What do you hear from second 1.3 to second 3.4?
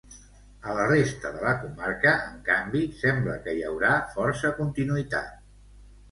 de la comarca, en canvi, sembla